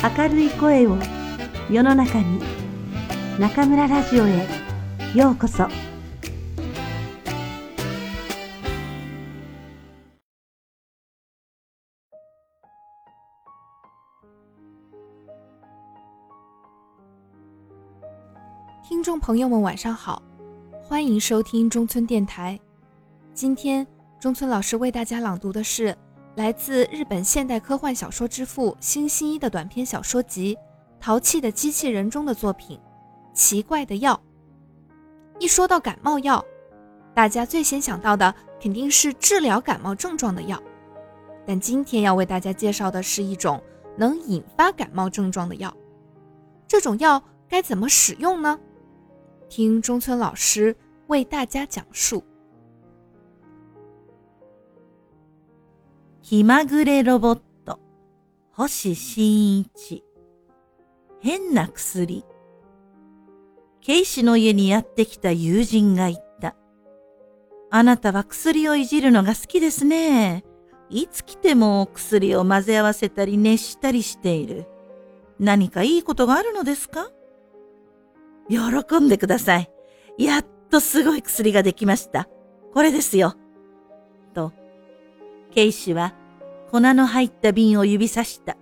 [0.00, 0.96] 明るい声を
[1.68, 2.40] 世の中に
[3.36, 4.46] 中村ラジオへ
[5.12, 5.68] ようこそ
[18.88, 20.22] 听众朋友们，晚上好，
[20.84, 22.58] 欢迎收听中村电台。
[23.34, 23.84] 今天
[24.20, 25.96] 中村老师为大家朗读的是
[26.38, 30.54] 来自日本现代科幻小说之父星新一的短篇小说集
[31.00, 32.78] 《淘气的机器人》中的作品
[33.34, 34.14] 《奇怪的药》。
[35.40, 36.44] 一说到感冒药，
[37.12, 38.32] 大家最先想到的
[38.62, 40.62] 肯定是治疗感冒症状的药，
[41.44, 43.60] 但今天要为大家介绍的是一种
[43.96, 45.76] 能引发感冒症状的药。
[46.68, 48.56] 这种药该怎么使用呢？
[49.48, 50.76] 听中村老师
[51.08, 52.22] 为大家讲述。
[56.30, 57.80] 気まぐれロボット、
[58.52, 60.04] 星新一。
[61.22, 62.22] 変な薬。
[63.80, 66.54] ケイシの家にやってきた友人が言った。
[67.70, 70.44] あなたは薬をいじるのが好きですね。
[70.90, 74.66] いつ来ても薬を混ぜ合わせたり熱したりしている。
[75.40, 77.10] 何かいいことがあるのですか？
[78.50, 79.70] 喜んでください。
[80.18, 82.28] やっとすごい薬ができました。
[82.74, 83.34] これですよ。
[84.34, 84.52] と、
[85.58, 86.14] ケイシは
[86.70, 88.56] 粉の入った瓶を指さした。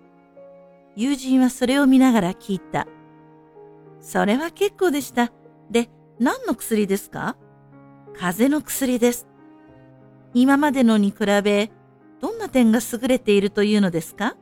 [0.96, 2.86] 友人はそれを見ながら聞いた。
[4.00, 5.30] それは結構でした。
[5.70, 7.36] で、何の薬ですか？
[8.14, 9.26] 風邪の薬です。
[10.32, 11.70] 今までのに比べ、
[12.22, 14.34] どんな点が優れているというのですか？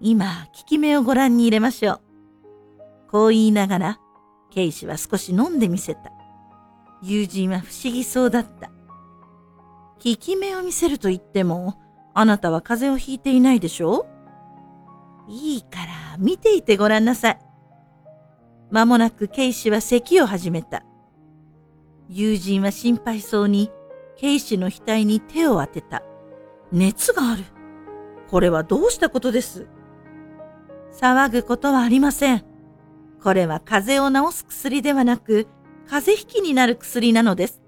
[0.00, 2.00] 今、効き目をご覧に入れましょう。
[3.10, 4.00] こう言いながら、
[4.50, 6.10] ケイシは少し飲んでみせた。
[7.02, 8.70] 友人は不思議そうだった。
[10.02, 11.74] 効き目を見せると言っても、
[12.14, 14.06] あなたは風邪をひいていないでしょ？
[15.28, 15.78] いいか
[16.12, 17.38] ら見ていてごらんなさい。
[18.70, 20.82] まもなくケイシは咳を始めた。
[22.08, 23.70] 友人は心配そうに
[24.16, 26.02] ケイシの額に手を当てた。
[26.72, 27.44] 熱がある。
[28.28, 29.68] これはどうしたことです？
[30.92, 32.44] 騒ぐことはありません。
[33.22, 35.46] これは風邪を治す薬ではなく、
[35.86, 37.60] 風邪ひきになる薬なのです。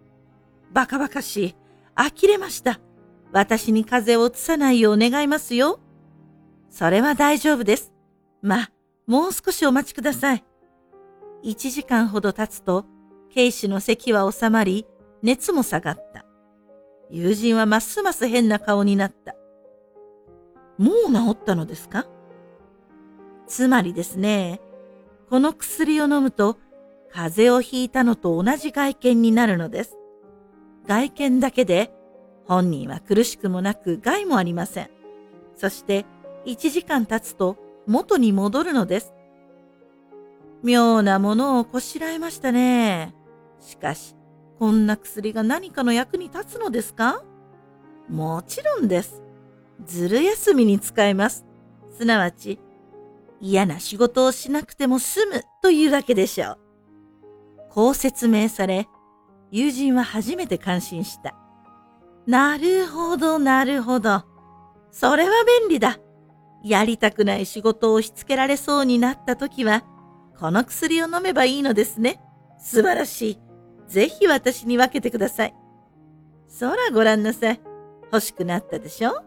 [0.72, 1.56] バカバカしい。
[1.94, 2.80] 呆れました。
[3.32, 5.80] 私に風邪をうつさないよう願いますよ。
[6.68, 7.92] それは大丈夫です。
[8.42, 8.70] まあ、
[9.06, 10.44] もう少しお待ちください。
[11.42, 12.86] 一時間ほど経つと、
[13.30, 14.86] 警視の咳は収まり、
[15.22, 16.24] 熱も下がった。
[17.10, 19.34] 友人はますます変な顔になった。
[20.78, 22.06] もう治ったのですか？
[23.46, 24.60] つまりですね、
[25.28, 26.58] この薬を飲むと、
[27.12, 29.98] 風邪をひいたのと同じ外見になるのです。
[30.86, 31.92] 外見だけで、
[32.46, 34.90] 本人は苦しくもなく害もありません。
[35.56, 36.04] そして、
[36.44, 37.56] 1時間経つと
[37.86, 39.12] 元に戻るのです。
[40.62, 43.14] 妙なものをこしらえましたね。
[43.60, 44.16] しかし、
[44.58, 47.22] こんな薬が何かの役に立つのですか？
[48.08, 49.22] もちろんです。
[49.84, 51.44] ずる休みに使えます。
[51.90, 52.60] すなわち、
[53.40, 56.58] 嫌な仕事をしなくても済むというわけでしょう。
[57.70, 58.88] こう説明され、
[59.52, 61.34] 友人は初めて感心した。
[62.26, 64.24] なるほど、なるほど。
[64.90, 65.30] それは
[65.60, 65.98] 便利だ。
[66.64, 69.84] やりたくない仕事を押し付けられそうになった時は、
[70.38, 72.18] この薬を飲めばいいのですね。
[72.58, 73.38] 素晴らしい。
[73.88, 75.54] ぜひ私に分けてください。
[76.48, 77.60] そらご覧なさい。
[78.04, 79.22] 欲しくなったでしょ？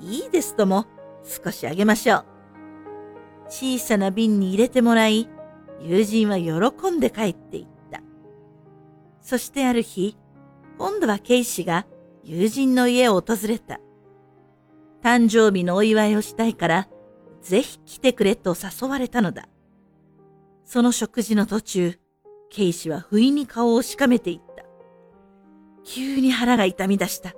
[0.00, 0.84] いいですとも、
[1.24, 2.24] 少しあげましょう。
[3.48, 5.30] 小さな瓶に入れてもらい、
[5.80, 7.71] 友人は喜んで帰っていった。
[9.22, 10.16] そしてある日、
[10.78, 11.86] 今度はケイシが
[12.24, 13.80] 友人の家を訪れた。
[15.02, 16.88] 誕生日のお祝いをしたいから、
[17.40, 19.48] ぜひ来てくれと誘われたのだ。
[20.64, 21.98] その食事の途中、
[22.50, 24.64] ケイシは不意に顔をしかめていった。
[25.84, 27.34] 急に腹が痛み出した。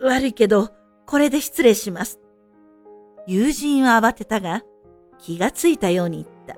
[0.00, 0.70] 悪いけど、
[1.06, 2.20] これで失礼します。
[3.26, 4.62] 友人は慌てたが、
[5.18, 6.56] 気がついたように言った。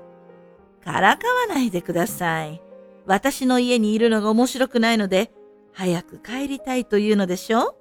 [0.84, 2.63] からかわないでください。
[3.06, 5.32] 私の家にいるのが面白くないので、
[5.72, 7.76] 早く帰りたいというのでしょ？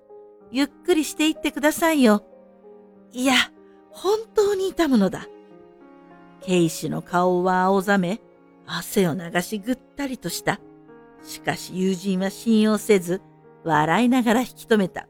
[0.52, 2.26] ゆっくりしていってくださいよ。
[3.12, 3.36] いや、
[3.92, 5.28] 本当に痛むのだ。
[6.42, 8.20] ケイシの顔は青ざめ、
[8.66, 10.60] 汗を流しぐったりとした。
[11.24, 13.22] しかし友人は信用せず、
[13.64, 15.08] 笑いながら引き止めた。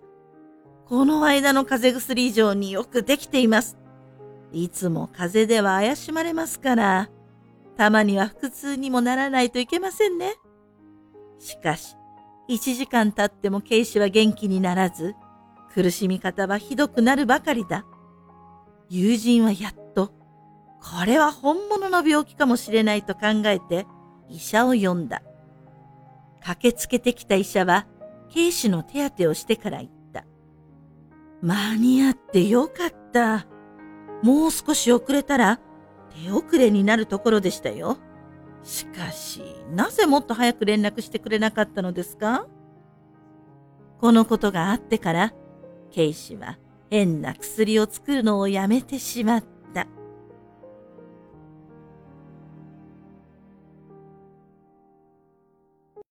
[0.86, 3.78] この間の風邪薬以上によくできています。
[4.52, 7.10] いつも風邪では怪しまれますから、
[7.78, 10.36] たまには腹痛にもならないといけませんね。
[11.40, 11.96] しかし、
[12.48, 15.16] 一時間経っても警視は元気にならず、
[15.74, 17.86] 苦しみ方はひどくなるばかりだ。
[18.90, 20.14] 友人はやっと、
[20.80, 23.88] これは本物の病気かもしれないと考えて
[24.30, 25.22] 医者を呼んだ。
[26.42, 27.88] 駆けつけてきた医者は、
[28.30, 30.26] 警視の手当てをしてから言った。
[31.42, 33.48] 間に合ってよかった。
[34.22, 35.60] もう少し遅れたら
[36.24, 37.98] 手遅れになるところでしたよ。
[38.64, 42.48] しかし、なぜもっと早く連絡してくれなかったのですか？
[44.00, 45.34] このことがあってから、
[45.92, 46.58] ケイシは
[46.90, 49.53] 変な薬を作るのをやめてしまった。